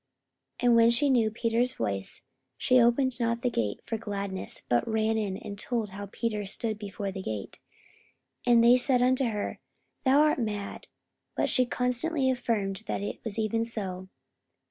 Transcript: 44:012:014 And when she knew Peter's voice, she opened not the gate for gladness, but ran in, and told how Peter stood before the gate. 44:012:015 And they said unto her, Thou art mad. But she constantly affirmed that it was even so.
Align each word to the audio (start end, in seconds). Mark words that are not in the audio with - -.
44:012:014 0.57 0.65
And 0.67 0.75
when 0.75 0.89
she 0.89 1.09
knew 1.11 1.29
Peter's 1.29 1.73
voice, 1.75 2.23
she 2.57 2.81
opened 2.81 3.19
not 3.19 3.43
the 3.43 3.51
gate 3.51 3.81
for 3.83 3.99
gladness, 3.99 4.63
but 4.67 4.87
ran 4.87 5.15
in, 5.15 5.37
and 5.37 5.59
told 5.59 5.91
how 5.91 6.09
Peter 6.11 6.43
stood 6.43 6.79
before 6.79 7.11
the 7.11 7.21
gate. 7.21 7.59
44:012:015 8.47 8.51
And 8.53 8.63
they 8.63 8.77
said 8.77 9.03
unto 9.03 9.25
her, 9.25 9.59
Thou 10.03 10.21
art 10.21 10.39
mad. 10.39 10.87
But 11.35 11.49
she 11.49 11.67
constantly 11.67 12.31
affirmed 12.31 12.81
that 12.87 13.03
it 13.03 13.19
was 13.23 13.37
even 13.37 13.63
so. 13.63 14.07